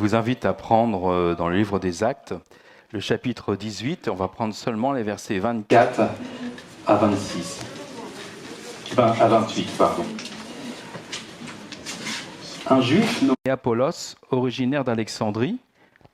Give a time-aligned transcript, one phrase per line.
[0.00, 2.34] vous invite à prendre euh, dans le livre des Actes
[2.90, 4.08] le chapitre 18.
[4.08, 6.00] On va prendre seulement les versets 24
[6.86, 7.60] à 26.
[8.96, 10.04] à 28, pardon.
[12.70, 15.58] Un juif nommé Apollos, originaire d'Alexandrie,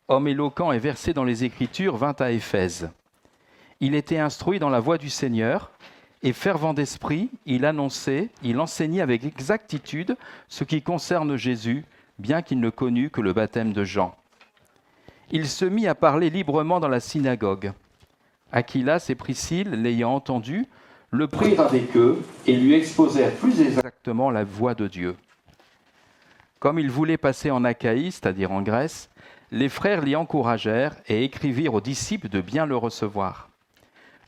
[0.08, 2.90] homme éloquent et versé dans les Écritures, vint à Éphèse.
[3.78, 5.70] Il était instruit dans la voie du Seigneur
[6.24, 10.16] et fervent d'esprit, il annonçait, il enseignait avec exactitude
[10.48, 11.84] ce qui concerne Jésus,
[12.18, 14.14] bien qu'il ne connût que le baptême de Jean.
[15.30, 17.72] Il se mit à parler librement dans la synagogue.
[18.52, 20.66] Aquilas et Priscille, l'ayant entendu,
[21.10, 25.16] le prirent avec eux et lui exposèrent plus exactement la voix de Dieu.
[26.58, 29.10] Comme il voulait passer en Achaïe, c'est-à-dire en Grèce,
[29.52, 33.50] les frères l'y encouragèrent et écrivirent aux disciples de bien le recevoir.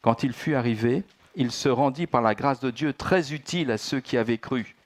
[0.03, 3.79] Quand il fut arrivé, il se rendit par la grâce de Dieu très utile à
[3.79, 4.77] ceux qui avaient cru,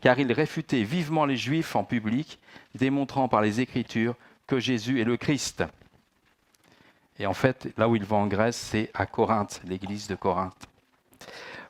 [0.00, 2.38] car il réfutait vivement les Juifs en public,
[2.74, 4.14] démontrant par les Écritures
[4.46, 5.64] que Jésus est le Christ.
[7.18, 10.68] Et en fait, là où il va en Grèce, c'est à Corinthe, l'église de Corinthe.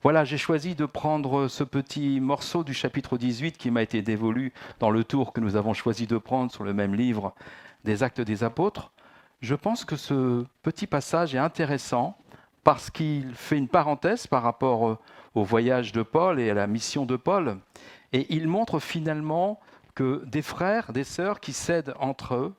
[0.03, 4.53] Voilà, j'ai choisi de prendre ce petit morceau du chapitre 18 qui m'a été dévolu
[4.79, 7.35] dans le tour que nous avons choisi de prendre sur le même livre
[7.85, 8.93] des Actes des Apôtres.
[9.41, 12.17] Je pense que ce petit passage est intéressant
[12.63, 14.99] parce qu'il fait une parenthèse par rapport
[15.39, 17.59] au voyage de Paul et à la mission de Paul.
[18.13, 19.61] Et il montre finalement
[19.95, 22.55] que des frères, des sœurs qui s'aident entre eux,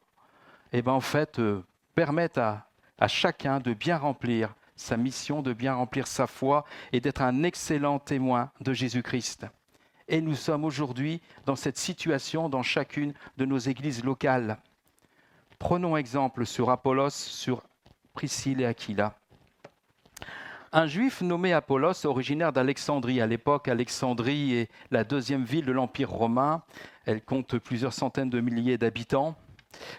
[0.72, 1.63] eh ben en fait, euh,
[1.95, 6.63] permettent à, à chacun de bien remplir sa mission, de bien remplir sa foi
[6.94, 9.45] et d'être un excellent témoin de Jésus-Christ.
[10.07, 14.57] Et nous sommes aujourd'hui dans cette situation dans chacune de nos églises locales.
[15.59, 17.63] Prenons exemple sur Apollos, sur
[18.13, 19.19] Priscille et Aquila.
[20.72, 23.22] Un juif nommé Apollos, originaire d'Alexandrie.
[23.22, 26.62] À l'époque, Alexandrie est la deuxième ville de l'Empire romain.
[27.06, 29.35] Elle compte plusieurs centaines de milliers d'habitants.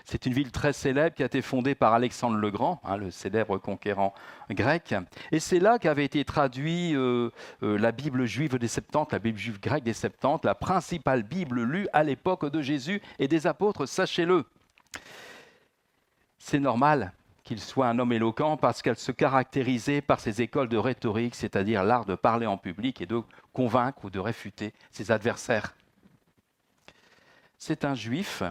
[0.05, 3.11] C'est une ville très célèbre qui a été fondée par Alexandre le Grand, hein, le
[3.11, 4.15] célèbre conquérant
[4.49, 4.95] grec.
[5.33, 7.31] Et c'est là qu'avait été traduite euh,
[7.65, 11.63] euh, la Bible juive des Septante, la Bible juive grecque des Septante, la principale Bible
[11.63, 14.45] lue à l'époque de Jésus et des apôtres, sachez-le.
[16.39, 17.13] C'est normal,
[17.51, 21.83] qu'il soit un homme éloquent parce qu'elle se caractérisait par ses écoles de rhétorique, c'est-à-dire
[21.83, 23.23] l'art de parler en public et de
[23.53, 25.75] convaincre ou de réfuter ses adversaires.
[27.59, 28.45] C'est un juif,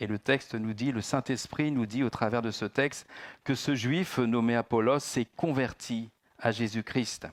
[0.00, 3.06] et le texte nous dit, le Saint-Esprit nous dit au travers de ce texte,
[3.44, 7.26] que ce juif nommé Apollos s'est converti à Jésus-Christ.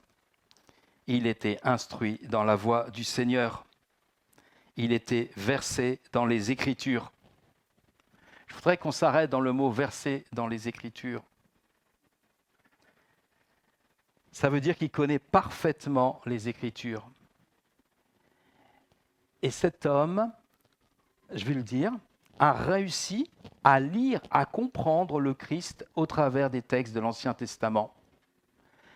[1.07, 3.65] Il était instruit dans la voie du Seigneur.
[4.75, 7.13] Il était versé dans les Écritures.
[8.49, 11.23] Je voudrais qu'on s'arrête dans le mot versé dans les Écritures.
[14.31, 17.09] Ça veut dire qu'il connaît parfaitement les Écritures.
[19.41, 20.31] Et cet homme,
[21.33, 21.93] je vais le dire,
[22.39, 23.29] a réussi
[23.63, 27.93] à lire, à comprendre le Christ au travers des textes de l'Ancien Testament.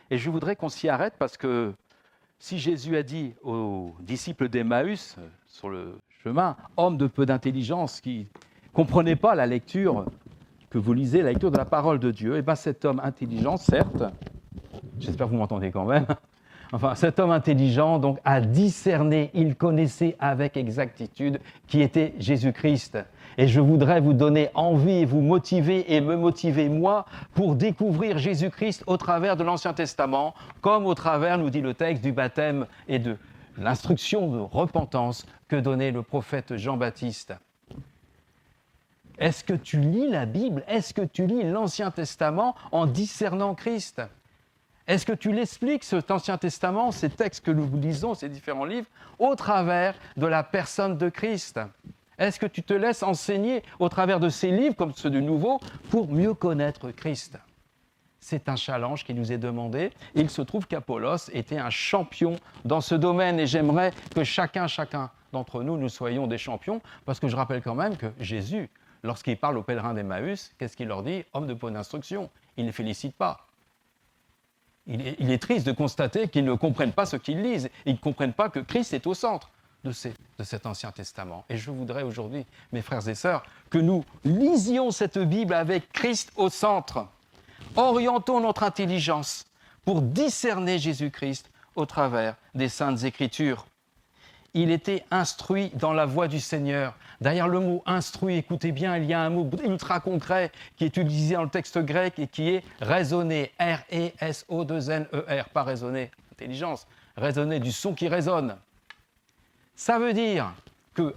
[0.09, 1.73] Et je voudrais qu'on s'y arrête parce que
[2.39, 5.15] si Jésus a dit aux disciples d'Emmaüs
[5.47, 8.27] sur le chemin, homme de peu d'intelligence qui
[8.73, 10.05] comprenez pas la lecture
[10.69, 12.99] que vous lisez, la lecture de la parole de Dieu, et eh bien cet homme
[13.03, 14.03] intelligent, certes,
[14.99, 16.07] j'espère que vous m'entendez quand même,
[16.73, 22.97] enfin cet homme intelligent donc a discerné, il connaissait avec exactitude qui était Jésus-Christ.
[23.37, 28.83] Et je voudrais vous donner envie, vous motiver et me motiver moi pour découvrir Jésus-Christ
[28.85, 32.99] au travers de l'Ancien Testament, comme au travers, nous dit le texte, du baptême et
[32.99, 33.17] de
[33.57, 37.33] l'instruction de repentance que donnait le prophète Jean-Baptiste.
[39.17, 40.63] Est-ce que tu lis la Bible?
[40.67, 44.01] Est-ce que tu lis l'Ancien Testament en discernant Christ?
[44.87, 48.87] Est-ce que tu l'expliques, cet Ancien Testament, ces textes que nous lisons, ces différents livres,
[49.17, 51.59] au travers de la personne de Christ?
[52.17, 55.59] Est-ce que tu te laisses enseigner au travers de ces livres, comme ceux du Nouveau,
[55.89, 57.37] pour mieux connaître Christ?
[58.19, 59.91] C'est un challenge qui nous est demandé.
[60.15, 65.11] Il se trouve qu'Apollos était un champion dans ce domaine et j'aimerais que chacun, chacun
[65.31, 68.69] d'entre nous, nous soyons des champions parce que je rappelle quand même que Jésus
[69.03, 71.23] lorsqu'il parle aux pèlerins d'Emmaüs, qu'est-ce qu'il leur dit?
[71.33, 72.29] Homme de bonne instruction.
[72.57, 73.47] Il ne les félicite pas.
[74.85, 77.69] Il est, triste de constater qu'ils ne comprennent pas ce qu'ils lisent.
[77.85, 79.49] Ils ne comprennent pas que Christ est au centre
[79.85, 79.91] de,
[80.37, 81.45] de cet Ancien Testament.
[81.49, 86.33] Et je voudrais aujourd'hui, mes frères et sœurs, que nous lisions cette Bible avec Christ
[86.35, 87.07] au centre.
[87.77, 89.45] Orientons notre intelligence
[89.85, 93.65] pour discerner Jésus-Christ au travers des saintes écritures
[94.53, 96.95] il était instruit dans la voie du Seigneur.
[97.21, 100.97] Derrière le mot instruit, écoutez bien, il y a un mot ultra concret qui est
[100.97, 103.51] utilisé dans le texte grec et qui est raisonner.
[103.59, 105.49] R-E-S-O-2-N-E-R.
[105.49, 106.87] Pas raisonner, intelligence.
[107.17, 108.55] Raisonner du son qui résonne.
[109.75, 110.53] Ça veut dire
[110.93, 111.15] que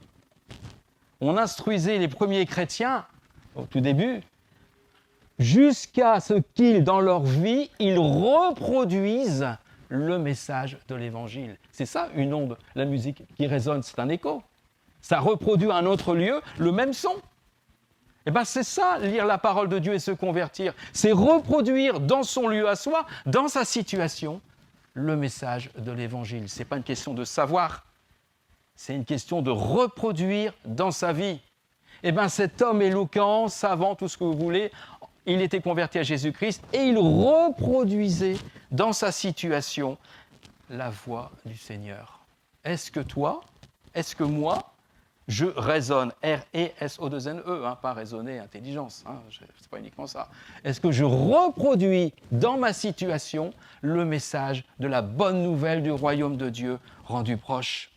[1.20, 3.06] on instruisait les premiers chrétiens
[3.54, 4.20] au tout début,
[5.38, 9.48] jusqu'à ce qu'ils, dans leur vie, ils reproduisent
[9.88, 11.56] le message de l'Évangile.
[11.70, 14.42] C'est ça une onde, la musique qui résonne, c'est un écho.
[15.00, 17.14] Ça reproduit à un autre lieu le même son.
[18.26, 20.74] Eh bien, c'est ça, lire la parole de Dieu et se convertir.
[20.92, 24.40] C'est reproduire dans son lieu à soi, dans sa situation,
[24.94, 26.48] le message de l'Évangile.
[26.48, 27.84] Ce n'est pas une question de savoir,
[28.74, 31.38] c'est une question de reproduire dans sa vie.
[32.02, 34.72] Eh bien, cet homme éloquent, savant, tout ce que vous voulez,
[35.26, 38.37] il était converti à Jésus-Christ et il reproduisait
[38.70, 39.99] dans sa situation
[40.70, 42.20] la voix du Seigneur.
[42.64, 43.43] Est-ce que toi,
[43.94, 44.73] est-ce que moi,
[45.28, 50.28] je raisonne, R-E-S-O-2-N-E, hein, pas raisonner, intelligence, hein, c'est pas uniquement ça.
[50.64, 56.37] Est-ce que je reproduis dans ma situation le message de la bonne nouvelle du royaume
[56.37, 57.90] de Dieu rendu proche?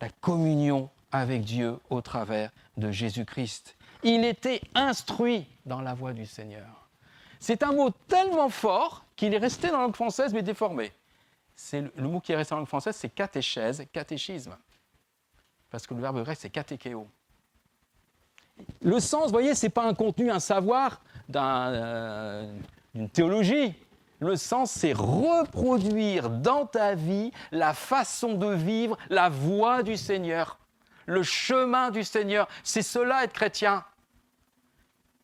[0.00, 3.77] La communion avec Dieu au travers de Jésus-Christ.
[4.02, 6.88] Il était instruit dans la voie du Seigneur.
[7.40, 10.92] C'est un mot tellement fort qu'il est resté dans la langue française mais déformé.
[11.54, 14.56] C'est le, mot qui est resté dans la langue française, c'est catéchèse, catéchisme.
[15.70, 17.06] Parce que le verbe grec, c'est katékéo.
[18.80, 21.00] Le sens, vous voyez, ce n'est pas un contenu, un savoir
[21.34, 22.52] euh,
[22.94, 23.74] d'une théologie.
[24.20, 30.58] Le sens, c'est reproduire dans ta vie la façon de vivre, la voie du Seigneur,
[31.08, 32.46] le chemin du Seigneur.
[32.62, 33.84] C'est cela être chrétien.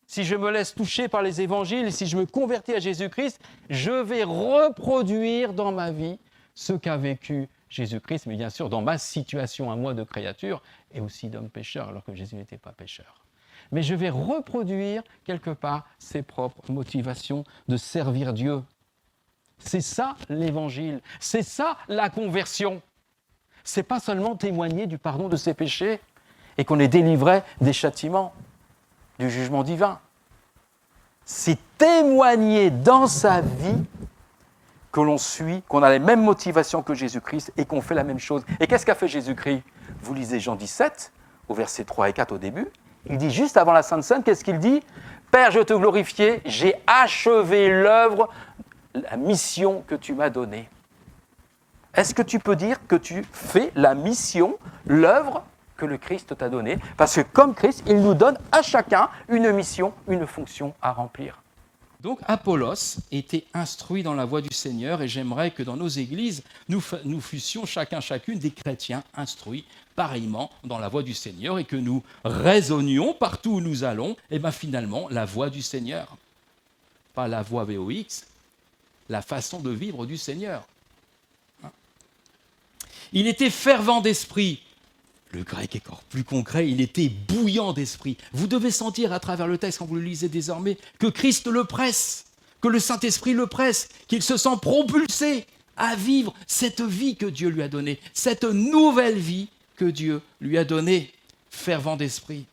[0.07, 3.39] Si je me laisse toucher par les évangiles, si je me convertis à Jésus-Christ,
[3.69, 6.19] je vais reproduire dans ma vie
[6.53, 10.61] ce qu'a vécu Jésus-Christ, mais bien sûr dans ma situation à moi de créature
[10.93, 13.25] et aussi d'homme pécheur, alors que Jésus n'était pas pécheur.
[13.71, 18.61] Mais je vais reproduire quelque part ses propres motivations de servir Dieu.
[19.57, 22.81] C'est ça l'évangile, c'est ça la conversion.
[23.65, 25.99] C'est pas seulement témoigner du pardon de ses péchés
[26.57, 28.31] et qu'on est délivré des châtiments,
[29.19, 29.99] du jugement divin.
[31.25, 33.83] C'est témoigner dans sa vie
[34.91, 38.19] que l'on suit, qu'on a les mêmes motivations que Jésus-Christ et qu'on fait la même
[38.19, 38.43] chose.
[38.59, 39.63] Et qu'est-ce qu'a fait Jésus-Christ?
[40.01, 41.11] Vous lisez Jean 17,
[41.49, 42.67] au verset 3 et 4 au début.
[43.09, 44.81] Il dit juste avant la Sainte Seine, qu'est-ce qu'il dit?
[45.31, 48.29] Père, je te glorifie, j'ai achevé l'œuvre,
[48.93, 50.69] la mission que tu m'as donnée.
[51.95, 55.45] Est-ce que tu peux dire que tu fais la mission, l'œuvre
[55.77, 56.77] que le Christ t'a donnée?
[56.97, 61.41] Parce que comme Christ, il nous donne à chacun une mission, une fonction à remplir.
[62.01, 66.43] Donc Apollos était instruit dans la voie du Seigneur et j'aimerais que dans nos églises,
[66.67, 66.81] nous,
[67.21, 69.65] fussions chacun, chacune des chrétiens instruits
[69.95, 74.35] pareillement dans la voie du Seigneur et que nous raisonnions partout où nous allons, et
[74.35, 76.15] eh bien finalement la voie du Seigneur.
[77.15, 78.27] Pas la voie VOX,
[79.09, 80.67] la façon de vivre du Seigneur.
[83.13, 84.61] Il était fervent d'esprit,
[85.31, 88.17] le grec est encore plus concret, il était bouillant d'esprit.
[88.31, 91.65] Vous devez sentir à travers le texte, quand vous le lisez désormais, que Christ le
[91.65, 92.25] presse,
[92.61, 95.45] que le Saint-Esprit le presse, qu'il se sent propulsé
[95.77, 100.57] à vivre cette vie que Dieu lui a donnée, cette nouvelle vie que Dieu lui
[100.57, 101.11] a donnée,
[101.49, 102.45] fervent d'esprit.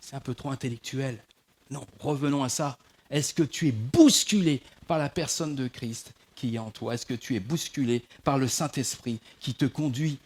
[0.00, 1.22] C'est un peu trop intellectuel.
[1.70, 2.76] Non, revenons à ça.
[3.10, 6.12] Est-ce que tu es bousculé par la personne de Christ
[6.48, 10.18] qui est en toi Est-ce que tu es bousculé par le Saint-Esprit qui te conduit?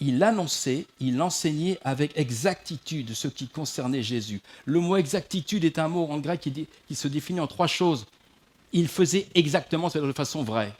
[0.00, 4.40] Il annonçait, il enseignait avec exactitude ce qui concernait Jésus.
[4.64, 8.06] Le mot exactitude est un mot en grec qui, se définit en trois choses.
[8.72, 10.72] Il faisait exactement, cest de façon vraie.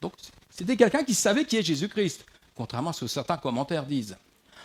[0.00, 0.14] Donc,
[0.50, 2.24] c'était quelqu'un qui savait qui est Jésus-Christ,
[2.56, 4.16] contrairement à ce que certains commentaires disent.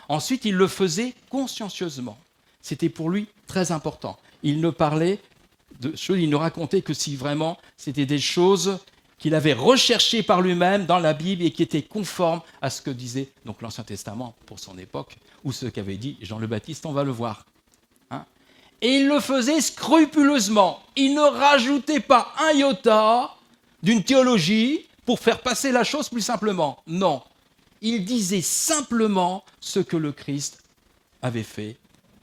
[0.10, 2.18] Ensuite, il le faisait consciencieusement.
[2.62, 4.18] C'était pour lui très important.
[4.44, 5.20] Il ne parlait
[5.82, 8.80] il ne racontait que si vraiment c'était des choses
[9.18, 12.92] qu'il avait recherché par lui-même dans la Bible et qui était conforme à ce que
[12.92, 16.92] disait donc l'Ancien Testament pour son époque, ou ce qu'avait dit Jean le Baptiste, on
[16.92, 17.46] va le voir.
[18.12, 18.26] Hein.
[18.82, 20.80] et il le faisait scrupuleusement.
[20.96, 23.32] Il ne rajoutait pas un iota
[23.82, 26.84] d'une théologie pour faire passer la chose plus simplement.
[26.86, 27.24] Non.
[27.82, 30.64] Il disait simplement ce que le Christ
[31.22, 31.78] avait fait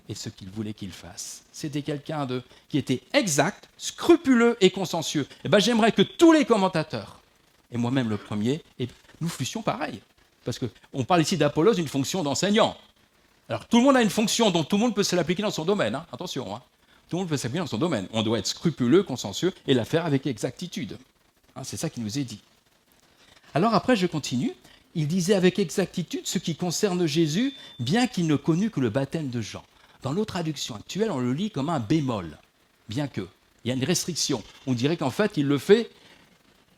[0.09, 1.43] et ce qu'il voulait qu'il fasse.
[1.53, 5.23] C'était quelqu'un de qui était exact, scrupuleux et consciencieux.
[5.23, 7.21] Et eh ben, j'aimerais que tous les commentateurs,
[7.73, 8.89] et moi-même le premier, et
[9.21, 10.01] nous fussions pareil.
[10.45, 12.77] Parce qu'on parle ici d'Apollos d'une fonction d'enseignant.
[13.49, 15.51] Alors tout le monde a une fonction dont tout le monde peut se l'appliquer dans
[15.51, 15.95] son domaine.
[15.95, 16.07] Hein.
[16.13, 16.63] Attention, hein.
[17.09, 18.07] tout le monde peut s'appliquer dans son domaine.
[18.13, 20.99] On doit être scrupuleux, consciencieux et la faire avec exactitude.
[21.57, 22.41] Hein, c'est ça qui nous est dit.
[23.55, 24.53] Alors après, je continue.
[24.95, 29.29] Il disait avec exactitude ce qui concerne Jésus, bien qu'il ne connût que le baptême
[29.29, 29.65] de Jean.
[30.05, 32.37] Dans nos traductions actuelles, on le lit comme un bémol,
[32.91, 33.27] bien que.
[33.65, 34.45] Il y a une restriction.
[34.67, 35.91] On dirait qu'en fait, il le fait,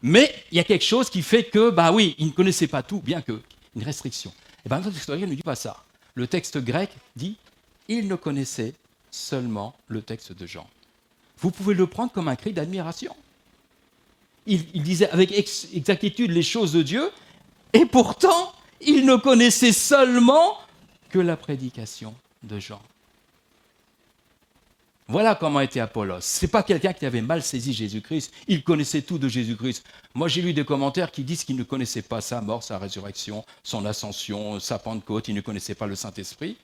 [0.00, 2.84] mais il y a quelque chose qui fait que, bah oui, il ne connaissait pas
[2.84, 3.42] tout, bien que.
[3.74, 4.32] Une restriction.
[4.64, 5.82] Et bien, notre historien ne dit pas ça.
[6.14, 7.36] Le texte grec dit
[7.88, 8.74] il ne connaissait
[9.10, 10.68] seulement le texte de Jean.
[11.38, 13.14] Vous pouvez le prendre comme un cri d'admiration.
[14.46, 17.10] Il, disait avec exactitude les choses de Dieu,
[17.72, 20.58] et pourtant, il ne connaissait seulement
[21.10, 22.14] que la prédication
[22.44, 22.80] de Jean.
[25.08, 26.20] Voilà comment était Apollos.
[26.20, 28.32] Ce n'est pas quelqu'un qui avait mal saisi Jésus-Christ.
[28.48, 29.84] Il connaissait tout de Jésus-Christ.
[30.14, 33.44] Moi, j'ai lu des commentaires qui disent qu'il ne connaissait pas sa mort, sa résurrection,
[33.62, 35.28] son ascension, sa Pentecôte.
[35.28, 36.56] Il ne connaissait pas le Saint-Esprit.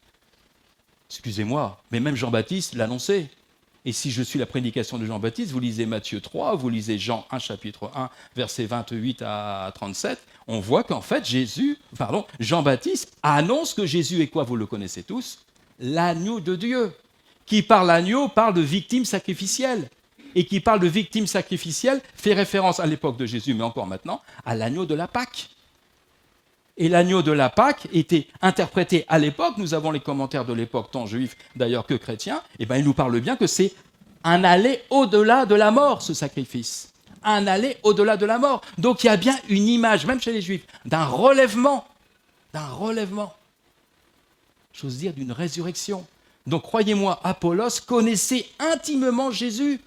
[1.08, 3.28] Excusez-moi, mais même Jean-Baptiste l'annonçait.
[3.84, 7.26] Et si je suis la prédication de Jean-Baptiste, vous lisez Matthieu 3, vous lisez Jean
[7.30, 13.74] 1, chapitre 1, versets 28 à 37, on voit qu'en fait, Jésus, pardon, Jean-Baptiste annonce
[13.74, 15.40] que Jésus est quoi Vous le connaissez tous?
[15.80, 16.92] L'agneau de Dieu
[17.46, 19.88] qui parle agneau parle de victime sacrificielle.
[20.34, 24.22] Et qui parle de victime sacrificielle fait référence à l'époque de Jésus, mais encore maintenant,
[24.46, 25.50] à l'agneau de la Pâque.
[26.78, 30.90] Et l'agneau de la Pâque était interprété à l'époque, nous avons les commentaires de l'époque,
[30.90, 33.74] tant juifs d'ailleurs que chrétiens, et bien il nous parle bien que c'est
[34.24, 36.92] un aller au-delà de la mort, ce sacrifice.
[37.24, 38.62] Un aller au-delà de la mort.
[38.78, 41.86] Donc il y a bien une image, même chez les juifs, d'un relèvement.
[42.52, 43.34] D'un relèvement.
[44.72, 46.06] J'ose dire d'une résurrection.
[46.46, 49.80] Donc croyez-moi, Apollos connaissait intimement Jésus.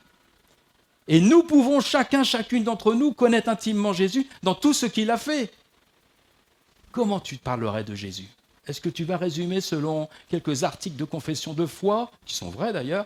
[1.08, 5.18] Et nous pouvons chacun, chacune d'entre nous connaître intimement Jésus dans tout ce qu'il a
[5.18, 5.52] fait.
[6.92, 8.28] Comment tu parlerais de Jésus?
[8.68, 12.74] Est-ce que tu vas résumer selon quelques articles de confession de foi, qui sont vrais
[12.74, 13.06] d'ailleurs,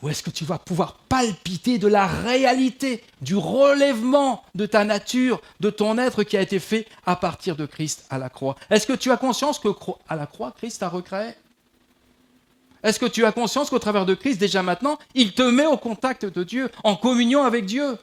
[0.00, 5.40] ou est-ce que tu vas pouvoir palpiter de la réalité, du relèvement de ta nature,
[5.58, 8.54] de ton être qui a été fait à partir de Christ à la croix?
[8.70, 9.68] Est-ce que tu as conscience que
[10.08, 11.32] à la croix, Christ a recréé?
[12.82, 15.76] Est-ce que tu as conscience qu'au travers de Christ, déjà maintenant, il te met au
[15.76, 17.98] contact de Dieu, en communion avec Dieu?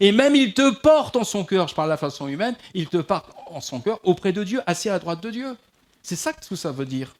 [0.00, 2.88] Et même il te porte en son cœur, je parle de la façon humaine, il
[2.88, 5.56] te porte en son cœur auprès de Dieu, assis à la droite de Dieu.
[6.02, 7.14] C'est ça que tout ça veut dire.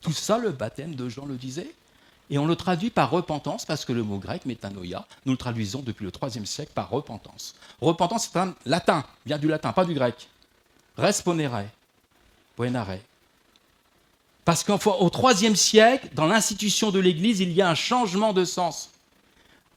[0.00, 1.72] Tout ça, le baptême de Jean le disait.
[2.30, 5.80] Et on le traduit par repentance, parce que le mot grec, métanoïa, nous le traduisons
[5.80, 7.54] depuis le IIIe siècle par repentance.
[7.80, 10.28] Repentance, c'est un latin, vient du latin, pas du grec.
[10.96, 11.66] Responere,
[12.56, 12.98] poenare,
[14.46, 18.90] parce qu'au IIIe siècle, dans l'institution de l'Église, il y a un changement de sens.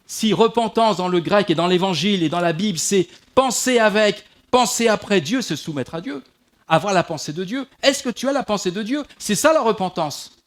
[0.06, 4.24] Si repentance dans le grec et dans l'Évangile et dans la Bible, c'est penser avec,
[4.52, 6.24] penser après Dieu, se soumettre à Dieu,
[6.68, 7.66] avoir la pensée de Dieu.
[7.82, 9.04] Est-ce que tu as la pensée de Dieu?
[9.18, 10.38] C'est ça la repentance.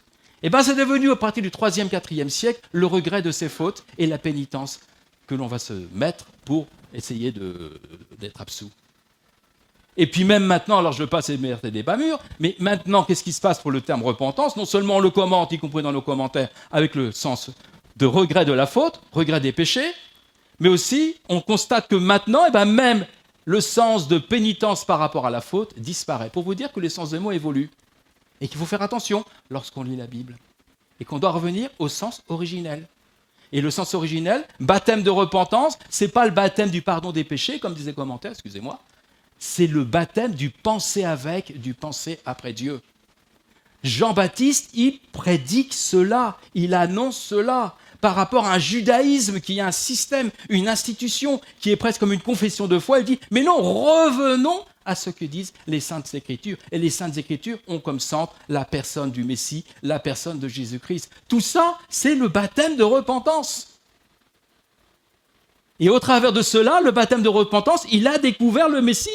[0.44, 3.84] Eh bien, c'est devenu à partir du 3e, 4e siècle le regret de ses fautes
[3.98, 4.78] et la pénitence
[5.26, 7.34] que l'on va se mettre pour essayer
[8.20, 8.70] d'être absous.
[9.96, 13.22] Et puis même maintenant, alors je ne veux pas des bas mûrs, mais maintenant, qu'est-ce
[13.22, 14.56] qui se passe pour le terme repentance?
[14.56, 17.50] Non seulement on le commente, y compris dans nos commentaires, avec le sens
[17.96, 19.92] de regret de la faute, regret des péchés,
[20.60, 23.06] mais aussi on constate que maintenant, eh ben même
[23.44, 26.30] le sens de pénitence par rapport à la faute disparaît.
[26.30, 27.70] Pour vous dire que les sens des mots évoluent
[28.40, 30.36] et qu'il faut faire attention lorsqu'on lit la Bible
[31.00, 32.86] et qu'on doit revenir au sens originel.
[33.50, 37.58] Et le sens originel, baptême de repentance, c'est pas le baptême du pardon des péchés,
[37.58, 38.78] comme disait commentaire, excusez-moi,
[39.42, 42.80] c'est le baptême du penser avec, du penser après Dieu.
[43.82, 49.72] Jean-Baptiste, il prédique cela, il annonce cela par rapport à un judaïsme qui a un
[49.72, 53.00] système, une institution qui est presque comme une confession de foi.
[53.00, 56.56] Il dit, mais non, revenons à ce que disent les saintes écritures.
[56.70, 61.10] Et les saintes écritures ont comme centre la personne du Messie, la personne de Jésus-Christ.
[61.26, 63.80] Tout ça, c'est le baptême de repentance.
[65.80, 69.10] Et au travers de cela, le baptême de repentance, il a découvert le Messie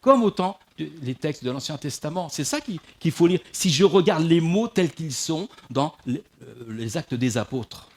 [0.00, 2.28] comme autant les textes de l'Ancien Testament.
[2.28, 3.40] C'est ça qu'il faut lire.
[3.52, 6.18] Si je regarde les mots tels qu'ils sont dans euh,
[6.68, 7.88] les, actes des apôtres.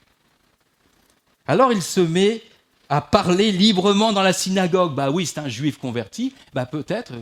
[1.48, 2.42] Alors il se met
[2.90, 4.94] à parler librement dans la synagogue.
[4.94, 6.34] Bah oui, c'est un juif converti.
[6.54, 7.14] Bah peut-être,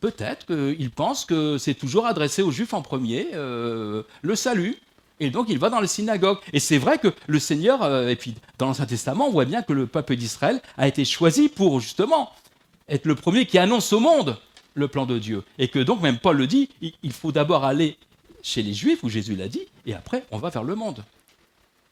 [0.00, 4.76] peut-être qu'il pense que c'est toujours adressé aux juifs en premier, euh, le salut.
[5.20, 6.38] Et donc il va dans la synagogue.
[6.52, 9.62] Et c'est vrai que le Seigneur, euh, et puis dans l'Ancien Testament, on voit bien
[9.62, 12.32] que le peuple d'Israël a été choisi pour justement
[12.92, 14.38] être le premier qui annonce au monde
[14.74, 15.42] le plan de Dieu.
[15.58, 17.96] Et que donc, même Paul le dit, il faut d'abord aller
[18.42, 21.02] chez les Juifs, où Jésus l'a dit, et après, on va vers le monde.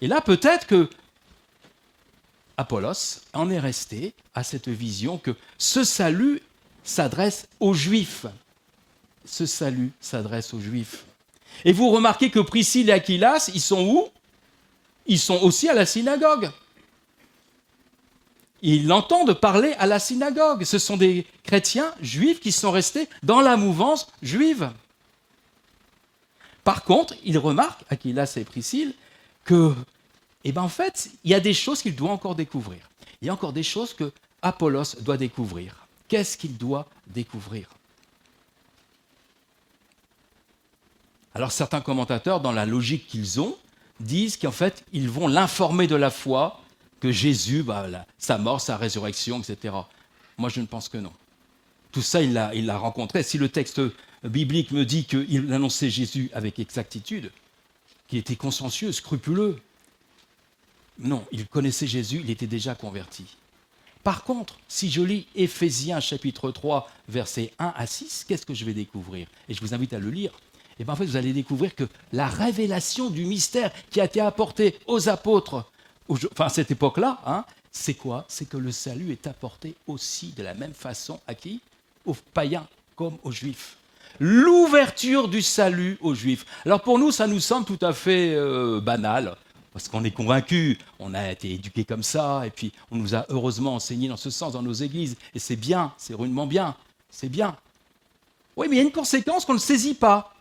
[0.00, 0.88] Et là, peut-être que
[2.57, 6.42] Apollos en est resté à cette vision que ce salut
[6.85, 8.26] s'adresse aux Juifs.
[9.25, 11.04] Ce salut s'adresse aux Juifs.
[11.64, 14.09] Et vous remarquez que Priscille et Aquilas, ils sont où?
[15.07, 16.50] Ils sont aussi à la synagogue
[18.62, 20.64] ils entendent parler à la synagogue.
[20.64, 24.71] Ce sont des chrétiens juifs qui sont restés dans la mouvance juive.
[26.64, 28.95] Par contre, il remarque, Aquilas et Priscille,
[29.45, 29.75] que,
[30.45, 32.88] eh ben, en fait, il y a des choses qu'il doit encore découvrir.
[33.23, 34.12] Il y a encore des choses que
[34.43, 35.87] Apollos doit découvrir.
[36.09, 37.69] Qu'est-ce qu'il doit découvrir?
[41.35, 43.57] Alors certains commentateurs, dans la logique qu'ils ont,
[44.00, 46.61] disent qu'en fait, ils vont l'informer de la foi
[47.00, 47.87] que Jésus, bah,
[48.19, 49.75] sa mort, sa résurrection, etc.
[50.38, 51.12] Moi, je ne pense que non.
[51.92, 53.23] Tout ça, il l'a rencontré.
[53.23, 53.80] Si le texte
[54.23, 57.33] biblique me dit qu'il annonçait Jésus avec exactitude,
[58.07, 59.59] qu'il était consciencieux, scrupuleux,
[60.99, 63.37] non, il connaissait Jésus, il était déjà converti.
[64.04, 68.64] Par contre, si je lis Éphésiens chapitre 3, versets 1 à 6, qu'est-ce que je
[68.64, 69.26] vais découvrir?
[69.49, 70.33] Et je vous invite à le lire.
[70.78, 74.21] Et bien en fait, vous allez découvrir que la révélation du mystère qui a été
[74.21, 75.71] apporté aux apôtres,
[76.11, 78.25] enfin à cette époque-là, hein, c'est quoi?
[78.29, 81.61] C'est que le salut est apporté aussi de la même façon à qui?
[82.07, 83.76] Aux païens comme aux juifs.
[84.19, 86.45] L'ouverture du salut aux juifs.
[86.67, 89.37] Alors pour nous, ça nous semble tout à fait euh, banal
[89.73, 93.25] parce qu'on est convaincu, on a été éduqué comme ça, et puis on nous a
[93.29, 96.75] heureusement enseigné dans ce sens dans nos églises, et c'est bien, c'est rudement bien,
[97.09, 97.57] c'est bien.
[98.57, 100.35] Oui, mais il y a une conséquence qu'on ne saisit pas.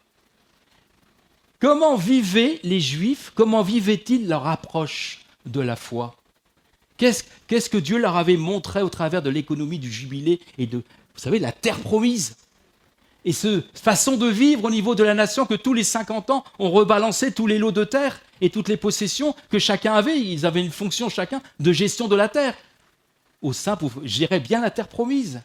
[1.59, 5.25] Comment vivaient les Juifs, comment vivaient-ils leur approche?
[5.45, 6.15] De la foi
[6.99, 11.19] Qu'est-ce que Dieu leur avait montré au travers de l'économie du jubilé et de, vous
[11.19, 12.35] savez, la terre promise?
[13.23, 16.43] Et ce façon de vivre au niveau de la nation que tous les 50 ans,
[16.57, 20.19] on rebalancé tous les lots de terre et toutes les possessions que chacun avait.
[20.19, 22.55] Ils avaient une fonction chacun de gestion de la terre.
[23.41, 25.41] Au sein pour gérer bien la terre promise.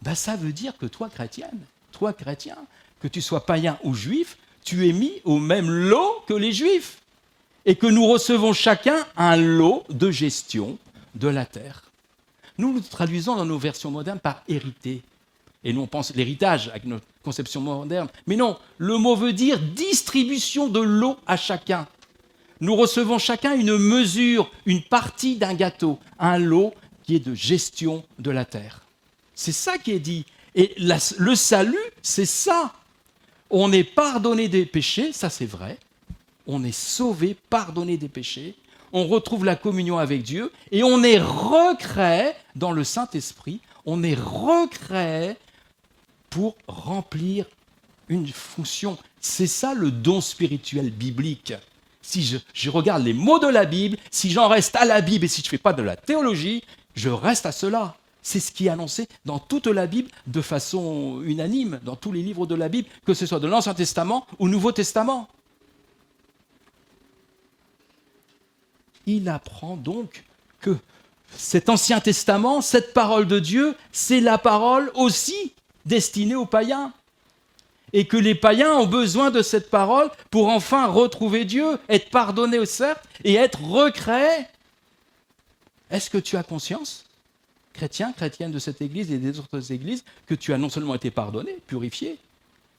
[0.00, 1.60] Ben, ça veut dire que toi, chrétienne,
[1.92, 2.56] toi, chrétien,
[3.00, 6.98] que tu sois païen ou juif, tu es mis au même lot que les juifs.
[7.68, 10.78] Et que nous recevons chacun un lot de gestion
[11.14, 11.92] de la terre.
[12.56, 15.02] Nous nous traduisons dans nos versions modernes par hériter.
[15.62, 18.08] Et nous, on pense l'héritage avec notre conception moderne.
[18.26, 21.86] Mais non, le mot veut dire distribution de l'eau à chacun.
[22.62, 28.02] Nous recevons chacun une mesure, une partie d'un gâteau, un lot qui est de gestion
[28.18, 28.80] de la terre.
[29.34, 30.24] C'est ça qui est dit.
[30.54, 32.72] Et le salut, c'est ça.
[33.50, 35.78] On est pardonné des péchés, ça c'est vrai.
[36.48, 38.56] On est sauvé, pardonné des péchés.
[38.94, 43.60] On retrouve la communion avec Dieu et on est recréé dans le Saint-Esprit.
[43.84, 45.36] On est recréé
[46.30, 47.44] pour remplir
[48.08, 48.96] une fonction.
[49.20, 51.52] C'est ça le don spirituel biblique.
[52.00, 55.28] Si je, regarde les mots de la Bible, si j'en reste à la Bible et
[55.28, 57.94] si je ne fais pas de la théologie, je reste à cela.
[58.22, 62.22] C'est ce qui est annoncé dans toute la Bible de façon unanime, dans tous les
[62.22, 65.28] livres de la Bible, que ce soit de l'Ancien Testament ou Nouveau Testament.
[69.10, 70.22] Il apprend donc
[70.60, 70.76] que
[71.34, 75.54] cet Ancien Testament, cette parole de Dieu, c'est la parole aussi
[75.86, 76.92] destiné aux païens.
[77.94, 82.66] Et que les païens ont besoin de cette parole pour enfin retrouver Dieu, être pardonnés
[82.66, 84.44] certes et être recréés.
[85.90, 87.06] Est-ce que tu as conscience,
[87.72, 91.10] chrétien, chrétienne de cette église et des autres églises, que tu as non seulement été
[91.10, 92.18] pardonné, purifié,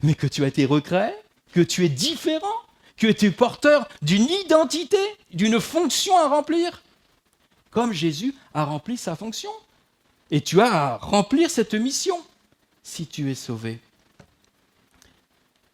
[0.03, 1.09] mais que tu as été recréé,
[1.53, 2.61] que tu es différent,
[3.07, 4.97] tu es porteur d'une identité,
[5.31, 6.81] d'une fonction à remplir,
[7.71, 9.51] comme Jésus a rempli sa fonction.
[10.31, 12.17] Et tu as à remplir cette mission
[12.83, 13.79] si tu es sauvé.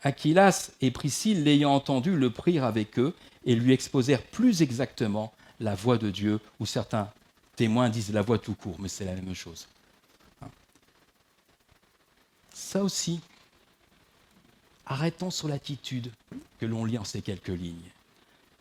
[0.04, 3.14] Aquilas et Priscille, l'ayant entendu, le prirent avec eux
[3.46, 7.10] et lui exposèrent plus exactement la voix de Dieu, ou certains
[7.56, 9.68] témoins disent la voix tout court, mais c'est la même chose.
[12.54, 13.20] Ça aussi,
[14.86, 16.12] arrêtons sur l'attitude
[16.60, 17.91] que l'on lit en ces quelques lignes.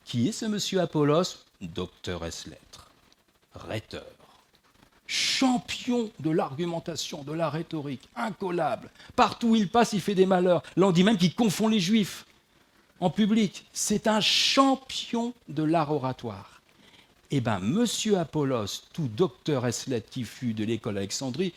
[0.04, 1.38] Qui est ce monsieur Apollos?
[1.60, 2.90] Docteur S-lettres,
[3.54, 4.04] rhéteur,
[5.06, 8.90] champion de l'argumentation, de la rhétorique, incollable.
[9.16, 10.62] Partout où il passe, il fait des malheurs.
[10.76, 12.26] Là, on dit même qu'il confond les juifs
[13.00, 13.64] en public.
[13.72, 16.60] C'est un champion de l'art oratoire.
[17.30, 21.52] Eh bien, Monsieur Apollos, tout docteur Eslet qui fut de l'école Alexandrie,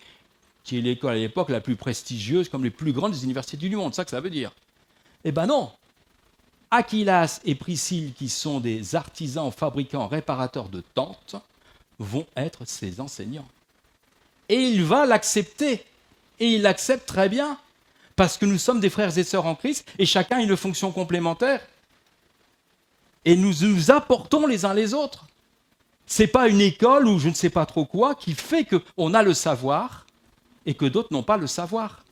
[0.67, 3.95] qui est l'école à l'époque la plus prestigieuse, comme les plus grandes universités du monde,
[3.95, 4.51] ça que ça veut dire.
[5.23, 5.71] Eh bien non,
[6.69, 11.37] Aquilas et Priscille, qui sont des artisans, fabricants, réparateurs de tentes,
[11.99, 13.47] vont être ses enseignants.
[14.49, 15.85] Et il va l'accepter.
[16.39, 17.57] Et il l'accepte très bien.
[18.17, 20.91] Parce que nous sommes des frères et sœurs en Christ et chacun a une fonction
[20.91, 21.61] complémentaire.
[23.23, 25.27] Et nous nous apportons les uns les autres.
[26.07, 29.13] Ce n'est pas une école ou je ne sais pas trop quoi qui fait qu'on
[29.13, 30.06] a le savoir
[30.67, 32.03] et que d'autres n'ont pas le savoir.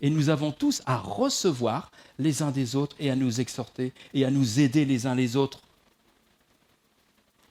[0.00, 4.24] Et nous avons tous à recevoir les uns des autres et à nous exhorter et
[4.24, 5.60] à nous aider les uns les autres.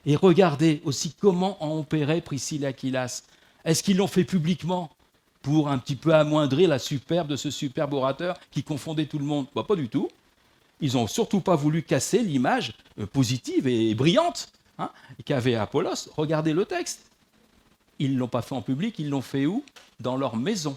[0.04, 3.22] Et regardez aussi comment ont opéré Priscille et Aquilas.
[3.64, 4.90] Est-ce qu'ils l'ont fait publiquement
[5.42, 9.24] pour un petit peu amoindrir la superbe de ce superbe orateur qui confondait tout le
[9.24, 9.46] monde?
[9.54, 10.08] Bah, Pas du tout.
[10.80, 14.90] Ils n'ont surtout pas voulu casser l'image euh, positive et brillante hein,
[15.24, 16.08] qu'avait Apollos.
[16.16, 17.09] Regardez le texte.
[18.00, 19.62] Ils ne l'ont pas fait en public, ils l'ont fait où?
[20.00, 20.76] Dans leur maison.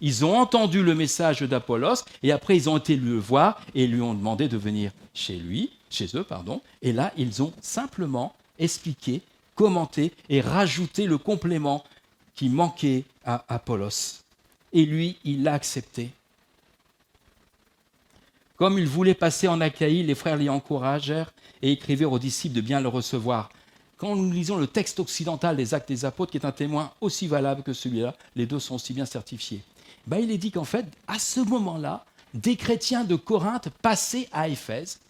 [0.00, 4.00] Ils ont entendu le message d'Apollos et après ils ont été le voir et lui
[4.00, 6.60] ont demandé de venir chez lui, chez eux, pardon.
[6.82, 9.20] Et là, ils ont simplement expliqué,
[9.54, 11.84] commenté et rajouté le complément
[12.34, 14.22] qui manquait à Apollos.
[14.72, 16.10] Et lui, il l'a accepté.
[18.56, 22.60] Comme il voulait passer en Achaïe, les frères l'y encouragèrent et écrivirent aux disciples de
[22.62, 23.50] bien le recevoir.
[23.98, 27.26] Quand nous lisons le texte occidental des Actes des Apôtres, qui est un témoin aussi
[27.28, 29.62] valable que celui-là, les deux sont aussi bien certifiés.
[30.06, 32.04] Ben, il est dit qu'en fait, à ce moment-là,
[32.34, 35.00] des chrétiens de Corinthe passaient à Éphèse.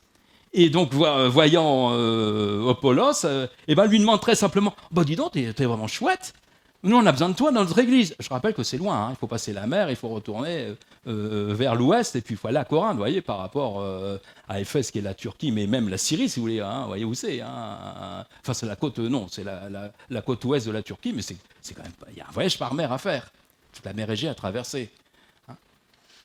[0.52, 5.32] Et donc, voyant euh, Apollos, euh, eh ben, lui demande très simplement bah, Dis donc,
[5.32, 6.32] t'es vraiment chouette.
[6.82, 8.14] Nous, on a besoin de toi dans notre église.
[8.18, 9.08] Je rappelle que c'est loin, hein.
[9.10, 10.74] il faut passer la mer, il faut retourner
[11.06, 14.18] euh, vers l'ouest, et puis il faut aller à Corinthe, vous voyez, par rapport euh,
[14.48, 16.88] à Éphèse, qui est la Turquie, mais même la Syrie, si vous voulez, hein, vous
[16.88, 17.40] voyez où c'est.
[17.40, 18.24] Hein.
[18.42, 21.36] Enfin, c'est la côte, non, c'est la, côte ouest de la Turquie, mais c'est
[21.74, 23.32] quand même, il y a un voyage par mer à faire,
[23.72, 24.90] toute la mer Égée à traverser.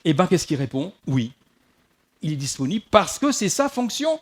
[0.03, 0.93] Eh bien, qu'est-ce qu'il répond?
[1.07, 1.31] Oui,
[2.21, 4.19] il est disponible parce que c'est sa fonction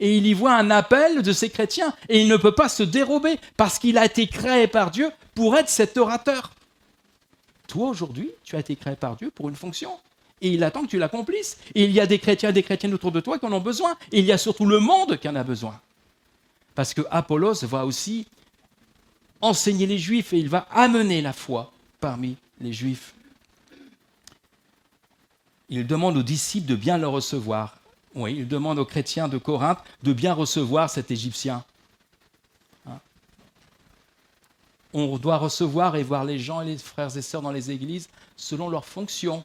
[0.00, 1.94] et il y voit un appel de ces chrétiens.
[2.08, 5.56] Et il ne peut pas se dérober parce qu'il a été créé par Dieu pour
[5.56, 6.52] être cet orateur.
[7.68, 9.92] Toi, aujourd'hui, tu as été créé par Dieu pour une fonction.
[10.40, 11.58] Et il attend que tu l'accomplisses.
[11.74, 13.60] Et il y a des chrétiens et des chrétiennes autour de toi qui en ont
[13.60, 13.96] besoin.
[14.10, 15.80] Et il y a surtout le monde qui en a besoin.
[16.74, 18.26] Parce que Apollos va aussi
[19.40, 23.14] enseigner les Juifs et il va amener la foi parmi les Juifs.
[25.68, 27.81] Il demande aux disciples de bien le recevoir.
[28.14, 31.64] Oui, il demande aux chrétiens de Corinthe de bien recevoir cet Égyptien.
[32.86, 32.98] Hein?
[34.92, 38.08] On doit recevoir et voir les gens et les frères et sœurs dans les églises
[38.36, 39.44] selon leur fonction.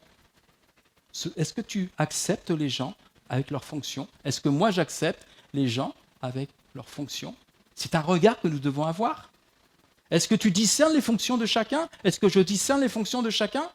[1.35, 2.93] Est-ce que tu acceptes les gens
[3.29, 4.07] avec leur fonction?
[4.25, 7.35] Est-ce que moi j'accepte les gens avec leur fonction?
[7.75, 9.29] C'est un regard que nous devons avoir.
[10.11, 11.89] Est-ce que tu discernes les fonctions de chacun?
[12.03, 13.69] Est-ce que je discerne les fonctions de chacun?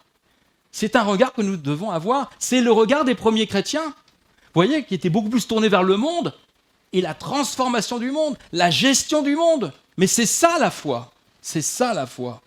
[0.71, 2.31] C'est un regard que nous devons avoir.
[2.39, 3.95] C'est le regard des premiers chrétiens
[4.55, 6.35] voyez, qui était beaucoup plus tourné vers le monde
[6.93, 9.73] et la transformation du monde, la gestion du monde.
[9.97, 11.13] Mais c'est ça la foi.
[11.41, 12.41] C'est ça la foi.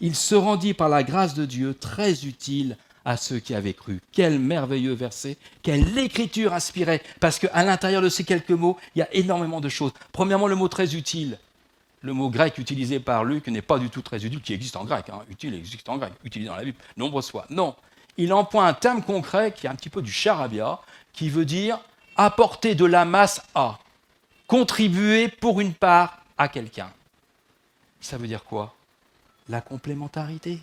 [0.00, 4.00] Il se rendit par la grâce de Dieu très utile à ceux qui avaient cru.
[4.12, 9.02] Quel merveilleux verset, quelle écriture inspirait, parce qu'à l'intérieur de ces quelques mots, il y
[9.02, 9.92] a énormément de choses.
[10.12, 11.38] Premièrement, le mot très utile.
[12.00, 14.84] Le mot grec utilisé par Luc n'est pas du tout très utile, qui existe en
[14.84, 15.06] grec.
[15.08, 15.22] Hein.
[15.30, 17.46] Utile existe en grec, utilisé dans la Bible, nombreuses fois.
[17.48, 17.74] Non,
[18.16, 20.80] il emploie un terme concret qui est un petit peu du charabia,
[21.12, 21.78] qui veut dire
[22.16, 23.78] apporter de la masse à,
[24.46, 26.90] contribuer pour une part à quelqu'un.
[28.00, 28.74] Ça veut dire quoi?
[29.48, 30.60] La complémentarité.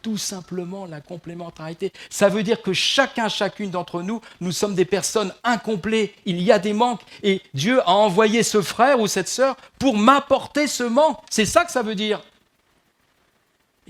[0.00, 1.92] Tout simplement la complémentarité.
[2.10, 6.12] Ça veut dire que chacun, chacune d'entre nous, nous sommes des personnes incomplètes.
[6.24, 7.02] Il y a des manques.
[7.22, 11.18] Et Dieu a envoyé ce frère ou cette sœur pour m'apporter ce manque.
[11.30, 12.20] C'est ça que ça veut dire.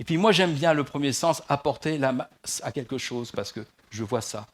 [0.03, 3.53] Et puis moi j'aime bien le premier sens, apporter la masse à quelque chose, parce
[3.53, 3.61] que
[3.91, 4.49] je vois ça.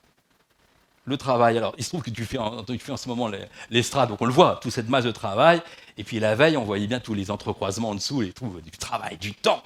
[1.06, 3.30] Le travail, alors il se trouve que tu fais en, tu fais en ce moment
[3.70, 5.62] l'estrade, donc on le voit, toute cette masse de travail,
[5.96, 8.70] et puis la veille on voyait bien tous les entrecroisements en dessous, et tout, du
[8.72, 9.62] travail, du temps.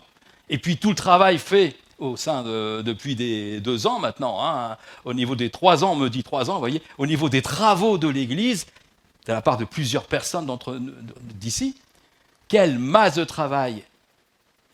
[0.49, 4.77] Et puis tout le travail fait au sein de, depuis des deux ans maintenant, hein,
[5.05, 7.43] au niveau des trois ans, on me dit trois ans, vous voyez, au niveau des
[7.43, 8.67] travaux de l'Église,
[9.27, 10.49] de la part de plusieurs personnes
[11.41, 11.75] d'ici,
[12.47, 13.83] quelle masse de travail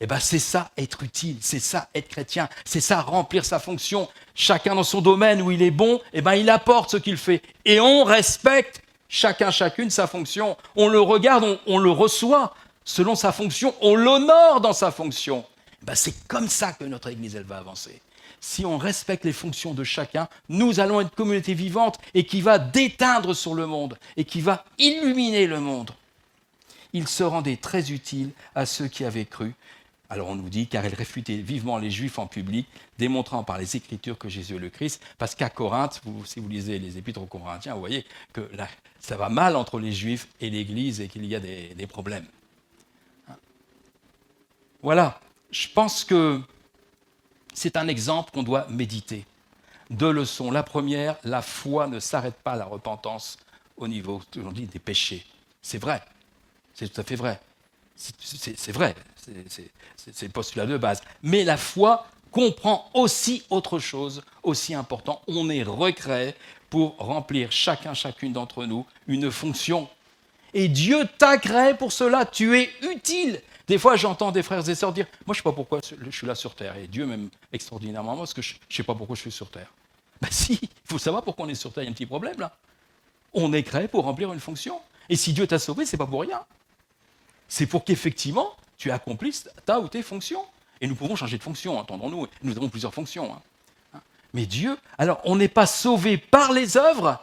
[0.01, 4.09] eh bien, c'est ça être utile, c'est ça être chrétien, c'est ça remplir sa fonction.
[4.35, 7.43] Chacun dans son domaine où il est bon, eh ben, il apporte ce qu'il fait.
[7.65, 10.57] Et on respecte chacun, chacune sa fonction.
[10.77, 15.45] On le regarde, on, le reçoit selon sa fonction, on l'honore dans sa fonction.
[15.83, 18.01] Eh ben, c'est comme ça que notre Église, elle va avancer.
[18.41, 22.41] Si on respecte les fonctions de chacun, nous allons être une communauté vivante et qui
[22.41, 25.91] va déteindre sur le monde et qui va illuminer le monde.
[26.93, 29.55] Il se rendait très utile à ceux qui avaient cru
[30.11, 32.67] alors on nous dit, car elle réfutait vivement les Juifs en public,
[32.99, 36.79] démontrant par les Écritures que Jésus est le Christ, parce qu'à Corinthe, si vous lisez
[36.79, 38.49] les épîtres aux Corinthiens, vous voyez que
[39.01, 42.27] ça va mal entre les Juifs et l'Église et qu'il y a des, problèmes.
[44.83, 46.41] Voilà, je pense que
[47.53, 49.27] c'est un exemple qu'on doit méditer.
[49.91, 50.51] Deux leçons.
[50.51, 53.39] La première, la foi ne s'arrête pas à la repentance
[53.77, 55.27] au niveau, dit, des péchés.
[55.61, 56.03] C'est vrai,
[56.75, 57.41] c'est tout à fait vrai.
[57.99, 58.95] C'est vrai,
[59.97, 61.03] c'est le postulat de base.
[61.23, 65.21] Mais la foi comprend aussi autre chose, aussi important.
[65.27, 66.35] On est recréé
[66.71, 69.89] pour remplir chacun, chacune d'entre nous une fonction.
[70.55, 72.25] Et Dieu t'a créé pour cela.
[72.25, 73.41] Tu es utile.
[73.67, 76.11] Des fois, j'entends des frères et sœurs dire Moi, je ne sais pas pourquoi je
[76.11, 76.77] suis là sur terre.
[76.77, 79.73] Et Dieu m'aime extraordinairement, parce que je ne sais pas pourquoi je suis sur terre.
[80.21, 81.85] Ben si, il faut savoir pourquoi on est sur terre.
[81.85, 82.57] Il y a un petit problème là.
[83.35, 84.81] On est créé pour remplir une fonction.
[85.09, 86.41] Et si Dieu t'a sauvé, c'est pas pour rien
[87.49, 90.45] c'est pour qu'effectivement, tu accomplisses ta ou tes fonctions.
[90.81, 92.27] Et nous pouvons changer de fonction, entendons-nous.
[92.43, 93.35] Nous avons plusieurs fonctions.
[93.35, 94.01] Hein.
[94.33, 97.21] Mais Dieu, alors on n'est pas sauvé par les œuvres,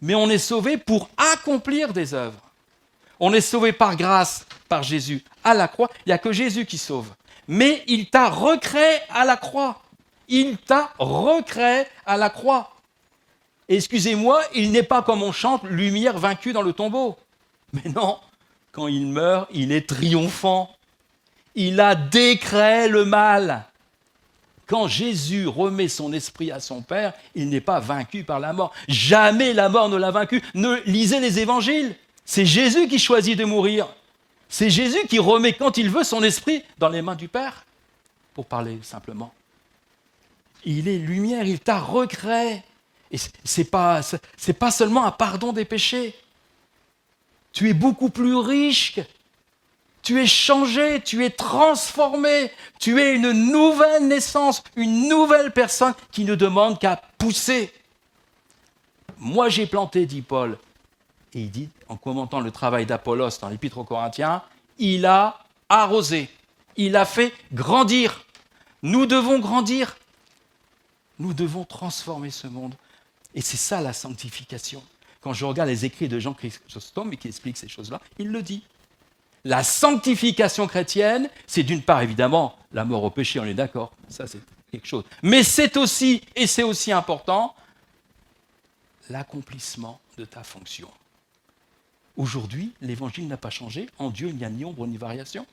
[0.00, 2.40] mais on est sauvé pour accomplir des œuvres.
[3.18, 5.88] On est sauvé par grâce, par Jésus, à la croix.
[6.04, 7.10] Il n'y a que Jésus qui sauve.
[7.48, 9.80] Mais il t'a recréé à la croix.
[10.28, 12.70] Il t'a recréé à la croix.
[13.68, 17.16] Excusez-moi, il n'est pas comme on chante, lumière vaincue dans le tombeau.
[17.72, 18.18] Mais non,
[18.74, 20.74] quand il meurt, il est triomphant.
[21.54, 23.64] Il a décréé le mal.
[24.66, 28.72] Quand Jésus remet son esprit à son Père, il n'est pas vaincu par la mort.
[28.88, 30.42] Jamais la mort ne l'a vaincu.
[30.54, 31.94] Ne lisez les évangiles.
[32.24, 33.86] C'est Jésus qui choisit de mourir.
[34.48, 37.64] C'est Jésus qui remet quand il veut son esprit dans les mains du Père,
[38.34, 39.32] pour parler simplement.
[40.64, 42.62] Il est lumière, il t'a recréé.
[43.12, 44.00] Et ce n'est pas,
[44.58, 46.14] pas seulement un pardon des péchés.
[47.54, 49.00] Tu es beaucoup plus riche.
[50.02, 52.50] Tu es changé, tu es transformé.
[52.78, 57.72] Tu es une nouvelle naissance, une nouvelle personne qui ne demande qu'à pousser.
[59.16, 60.58] Moi j'ai planté, dit Paul,
[61.32, 64.42] et il dit, en commentant le travail d'Apollos dans l'Épître aux Corinthiens,
[64.78, 65.38] il a
[65.68, 66.28] arrosé,
[66.76, 68.24] il a fait grandir.
[68.82, 69.96] Nous devons grandir.
[71.18, 72.74] Nous devons transformer ce monde.
[73.34, 74.82] Et c'est ça la sanctification.
[75.24, 78.62] Quand je regarde les écrits de Jean Chrysostome qui explique ces choses-là, il le dit.
[79.44, 84.26] La sanctification chrétienne, c'est d'une part évidemment la mort au péché, on est d'accord, ça
[84.26, 85.04] c'est quelque chose.
[85.22, 87.54] Mais c'est aussi, et c'est aussi important,
[89.08, 90.88] l'accomplissement de ta fonction.
[92.18, 93.88] Aujourd'hui, l'évangile n'a pas changé.
[93.98, 95.46] En Dieu, il n'y a ni ombre ni variation.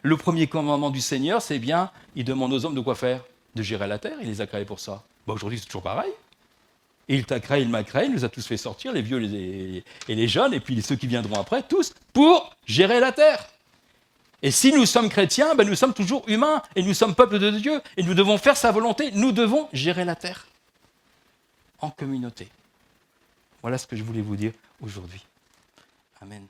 [0.00, 3.22] Le premier commandement du Seigneur, c'est bien, il demande aux hommes de quoi faire?
[3.54, 5.04] De gérer la terre, il les a créés pour ça.
[5.26, 6.12] Bah, aujourd'hui, c'est toujours pareil.
[7.08, 10.14] Il t'a créé, il m'a créé, il nous a tous fait sortir, les vieux et
[10.14, 13.48] les jeunes, et puis ceux qui viendront après, tous, pour gérer la terre.
[14.42, 17.50] Et si nous sommes chrétiens, ben nous sommes toujours humains, et nous sommes peuple de
[17.50, 20.46] Dieu, et nous devons faire sa volonté, nous devons gérer la terre
[21.80, 22.48] en communauté.
[23.62, 25.24] Voilà ce que je voulais vous dire aujourd'hui.
[26.20, 26.46] Amen.